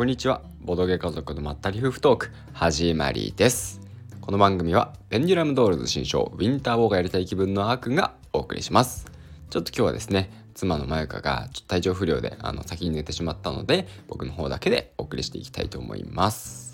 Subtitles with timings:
[0.00, 0.40] こんにちは。
[0.62, 3.82] ボドゲ家族のまったり夫婦トーク始まりです。
[4.22, 9.04] この番組はペンデュラムドールズ新章ウィンターウォーがやりたい気分のあーくんがお送りします。
[9.50, 16.69] ちょっと今日はですね妻のまゆかが体調不良であの先に寝てしまったので僕の方だけでお送りしていきたいと思います。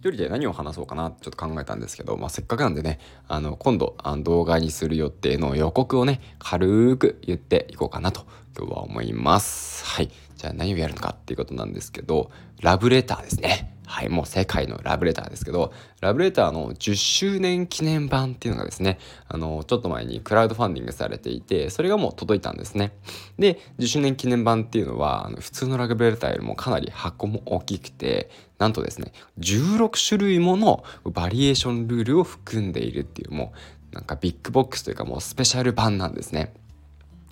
[0.00, 2.98] 一人で何を話そうかなちょっと考えたんですけど、まあ、せっかくなんでね
[3.28, 8.24] あの今度あの動画にする予定の予告をね軽く言っていこうかなと
[8.56, 9.84] 今日は思います。
[9.84, 10.10] はい。
[10.36, 12.30] じゃあ何をやるのかっていうことなんですけど
[12.62, 13.76] ラブレターですね。
[13.90, 22.92] はい、もう世界のラブレターですけど、ラブレターの10周年記念版っていうのがですね、あの、ちょっと前にクラウドファンディングされていて、それがもう届いたんですね。
[23.36, 33.52] で、10周年記念版っていうのは、あの普通のラブレターよりもかなり箱も大きくて、なんとですね、16種類ものバリエーションルールを含んでいるっていう、も
[33.92, 36.54] う、なんかビッグボックスというかもうスペシャル版なんですね。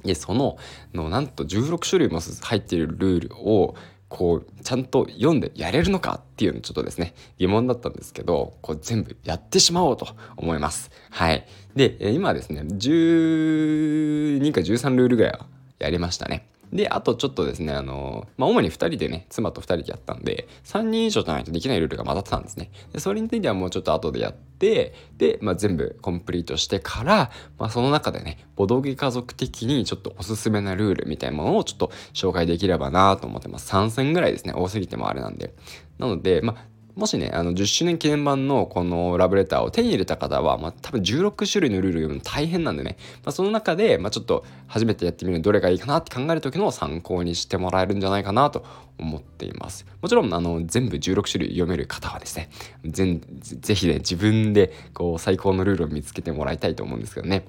[0.03, 0.59] で、その、
[0.93, 3.77] のなんと16種類も入っているルールを、
[4.09, 10.91] こうちゃんと読んでやれるのかっていうのちょっとですね疑問だったんですけどこう全部やってしまおうと思います。
[11.11, 11.47] はい。
[11.77, 15.47] で今ですね12か13ルールぐらいは
[15.79, 16.47] やりましたね。
[16.73, 22.71] で、あとちょっとですね、あの、まあ、主に2人でね、妻と2人でやったんで、3人以上じゃないとできないルールが混ざってたんですね。
[22.93, 33.73] で、それについてはもうちょっと後でやって、で、まあ、全部コンプリートしてから、まあ、その中でね、ボドゲ家族的にちょっとおすすめなルールみたいなものをちょっと紹介できればなと思ってます。
[33.73, 35.55] 3戦ぐらいですね、多すぎてもあれなんで。
[35.99, 36.65] なので、まあ、
[36.99, 48.65] もしね、あの10周年記念版のこのラブレターを手に入れた方は、まあ、多分16種類のルール読むの大変なんでね、まあ、その中で、まあ、ちょっと初めてやってみるどれがいいかなって考える時の参考にしてもらえるんじゃないかなと
[48.99, 49.87] 思っています。
[50.03, 52.51] もちろん、あの、全部16種類読める方はですね、
[52.85, 53.21] ぜ
[53.61, 57.47] ぜひね、自分でこう最高のルールを見つけてもらいたいと思うんですけどね。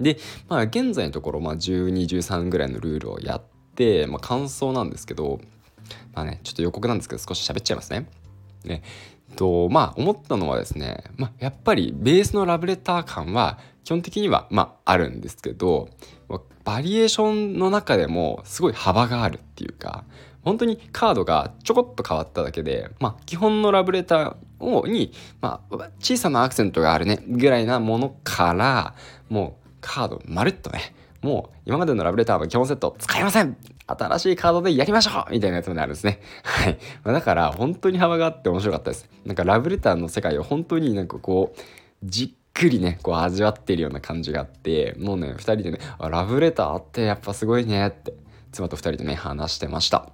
[0.00, 0.16] で、
[0.48, 3.42] まあ、現在のところ、まあ、12、13ぐらいのルールをやっ
[3.74, 5.38] て、まあ、感想なんですけど、
[6.14, 8.06] まあね、ちょっと予告なんですけど、少し喋っちゃいますね。
[8.66, 8.82] ね。
[9.36, 15.88] とまあ思ったのはですね、まあ、やっぱりベースのラブレター感は基本的にはまああるんですけど
[16.64, 20.04] バリエーションの中でもすごい幅があるっていうか
[20.42, 28.94] 本当にカードがちょこっと変わっただけで、まあ、基本のラブレターをに、まあ、小さなアクセントがあるねぐらいなものから
[29.28, 33.56] もうカードまるっとねもう今までのラブレターの基本セット使いません
[33.86, 36.20] 新しいカードでやりましょうみたいなやつまであるんですね。
[36.42, 36.78] はい。
[37.04, 39.08] まだから本当に幅があって面白かったです。
[39.24, 41.60] なんかラブレターの世界を本当になんかこう、
[42.04, 48.14] じっくりね、こう味わってるような感じがあって、もうね、2人でね、ラブレターってやっぱすごいねって、
[48.52, 50.10] 妻と2人でね、話してました。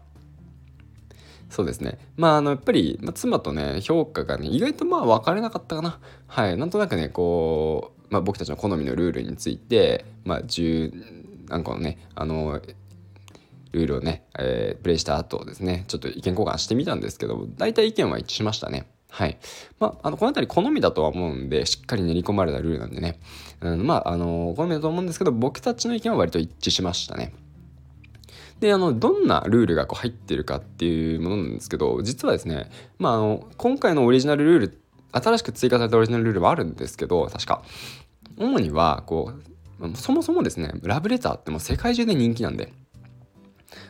[1.50, 1.98] そうですね。
[2.16, 5.98] まあ、あの、やっぱり、まあ、妻とね、評価がね、意外とまあ分かれなかったかな。
[6.26, 6.56] はい。
[6.56, 12.60] なんとなくね、こう、まあ、僕たちの好みのルールについて、まあ、10何個のね、あの、
[13.72, 18.86] ルールをね、えー、プレイした後ですね、ちょっと意見交換してみたんですけど、大体意見は一致しましたね。
[19.10, 19.38] はい。
[19.80, 23.18] まあ、あの、この辺り好みだとは思うんで、しっかり練り込まれたルールなんでね。
[23.60, 27.32] うん、まあ、あの、好みだと思うんですけど、僕たちの意見は割と一致しましたね。
[28.60, 34.80] で、あの、どんなルールがこう入ってるかっていうものなんですけど、実はですね、まあ、あの、今回のオリジナルルール、
[35.12, 37.62] 新しく追加されたオリジナルルールはあるんですけど、確か。
[38.36, 39.32] 主には、こ
[39.80, 42.72] う、そもそもですね、ラブレターってもう世界中で人気なんで、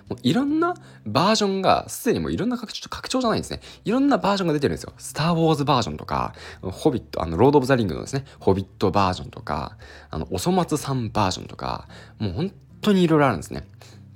[0.09, 0.75] もういろんな
[1.07, 3.61] バージョンが、すでにもういろんな拡張、拡張じゃないんですね。
[3.85, 4.93] いろんなバージョンが出てるんですよ。
[4.99, 9.77] スター・ウォーズバージョンとか、ホビット、あの、ロード・オブ・ザ・リングのですね、ホビットバージョンとか、
[10.11, 13.67] あの、おそ松さんバージョンとか、もう本当にいろいろあるんですね。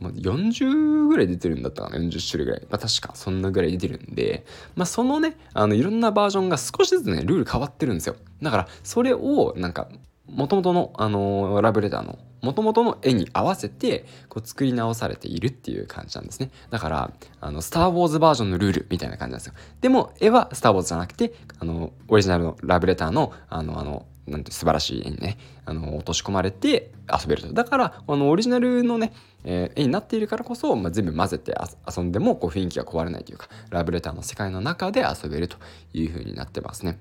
[0.02, 2.66] もう40ぐらい出てるんだったかな、40種類ぐらい。
[2.70, 8.16] まあ確か、そんなぐらい出てるんで、まあそのね、あの、いろんなバージョンが少しずつね、ルール変わってるんですよ。
[8.42, 9.88] だから、それを、なんか、
[10.26, 27.52] もともとの、あのー、ラブレターのもともとの絵に合わせてこう作り直されているっていう感じなんですねだからあのスター・ウォーズバージョンのルールみたいな感じなんですよでも絵はスター・ウォーズじゃなくてあのオリジナルのラブレターのあのあのなんて素晴らしい絵にねあの落とし込まれて遊べると。
[27.52, 29.12] だからあのオリジナルのね、
[29.44, 31.54] えー、絵になっているからこそ、まあ、全部混ぜて
[31.96, 35.56] 遊んでもこう雰囲気が壊れないというかラブレターの世界の中で遊べると
[35.92, 36.98] いう風になってますね。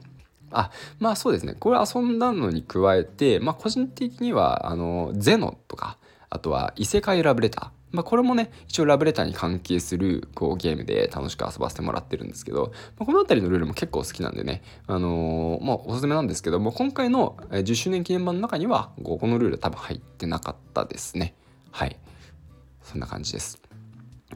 [0.51, 1.56] あまあそうですね。
[1.59, 5.97] これ遊んだのに加えて、まあ、個人的にはあのゼノとか
[6.29, 7.81] あとは異世界ラブレター。
[7.91, 21.35] まあ、これもね一応ラブレターに関係するこうゲームで楽しく遊ばせてもらってるんですけど、まあ、この辺りのルールも結構好きなんでね、あのー、まあ、おすすめなんですけども今回の10周年記念版の中にはこのルール多分入ってなかったですね。
[21.71, 21.97] はい。
[22.83, 23.61] そんな感じです。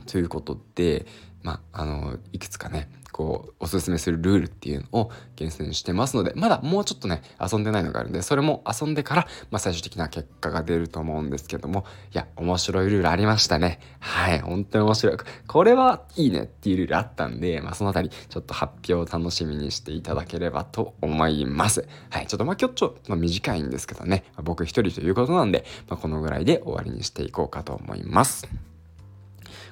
[0.06, 1.06] ということで、
[1.42, 13.80] まあ、あのいくつかねこうおすすめするルールっていうのを厳選してますのでまだもうちょっとね遊んでないのがあるんでそれも遊んでから、まあ、最終的な結果が出ると思うんですけどもいや面白いルールありましたね。
[14.02, 15.18] はい本当に面白い
[15.48, 21.88] これはいいねっていうルールあったんで、まあ、そのあたりちょっと発表を楽しみにしていただければと思います。
[22.10, 28.46] はいちょっとまあ今日ちょっと短いんですけどね、まあ、僕一人ということなんで、まあ、このぐらいで終わりにしていこうかと思います。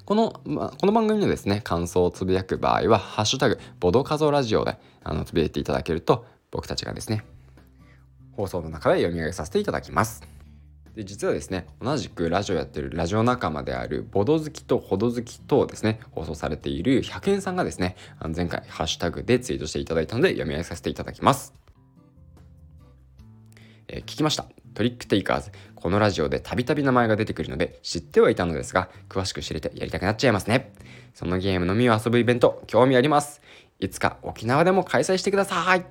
[0.05, 7.23] この、まあ、この番組のですね、感想をつぶやく場合は、ハッシュタグ、ボドカゾラジオで、あの、つぶやいていただけると、僕たちがですね、
[8.33, 10.23] 放送の中で読み上げさせていただきます。
[10.95, 21.55] で実はですね同じくラジオやってるラジオ仲間であるボド好きとホド好きとですね放送されている100円さんがですねあの前回ハッシュタグでツイートしていただいたので読み上げさせていただきます、
[23.87, 24.45] えー、聞きました。
[24.73, 25.51] トリックテイカーズ。
[25.83, 30.71] このラジオでたびたび名前が出てくるので知ってはいたのですが詳しく知れてやりたくなっちゃいますね。
[31.13, 33.41] そのゲームのみを遊ぶイベント興味あります。
[33.81, 35.85] いつか沖縄でも開催してください。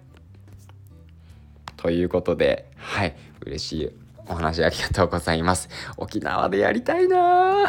[1.76, 3.90] ということではい嬉しい
[4.28, 5.68] お話ありがとうございます。
[5.98, 7.68] 沖縄でやりたいな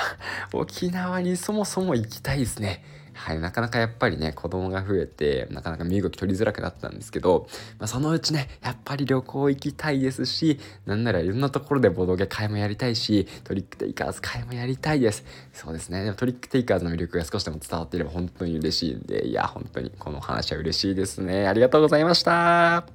[0.54, 2.86] 沖縄にそもそも行きたいですね。
[3.14, 7.48] はい、なかなかやっぱりね子供が増えてなかなか身動き取りづらくなったんですけど、
[7.80, 15.24] まあ、そのうちねやっぱり旅行行きたいですしなんならいろんなところでボドゲ会もやりたいしトリックテイカーズ会もやりたいです。
[15.54, 16.04] そうですね。
[16.04, 21.48] でもトリックテイカーズの魅力が少しでも伝わっていれば本当に嬉しいんでいや本当にこの話は嬉しいですね。
[21.48, 22.86] ありがとうございました。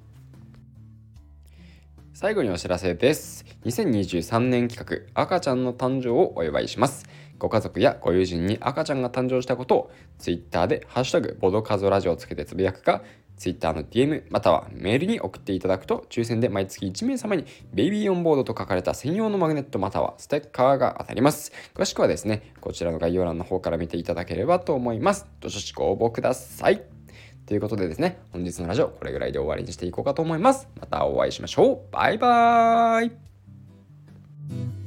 [2.20, 3.44] 最後にお知らせです。
[3.64, 7.06] 2023年企画赤ちゃんの誕生をお祝いします。
[7.38, 13.02] ご家族やご友人に赤ちゃんが誕生したことを Twitter で「ハッシュタグボドカゾラジオ」をつけてつぶやくか
[13.38, 21.52] Twitter の DM またはメールに送っていただくと抽選で毎月1名様にベイビーオンボードと書かれた専用のマグネットまたはステッカーが当たります。
[21.74, 25.26] 詳しくはですねこちらの概要欄の方から見ていただければと思います。
[25.40, 26.82] どしどしご応募ください。
[27.46, 30.68] ということでですね本日のラジオこれぐらいで終わりにしていこうかと思います。
[30.78, 31.92] またお会いしましょう。
[31.92, 34.77] バイバーイ。